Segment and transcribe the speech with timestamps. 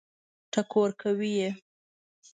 [0.51, 1.49] ټکور کوي یې.